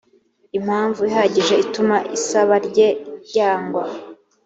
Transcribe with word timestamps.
impamvu 0.57 1.01
ihagije 1.09 1.53
ituma 1.65 1.97
isaba 2.17 2.55
rye 2.67 2.87
ryangwa 3.27 3.83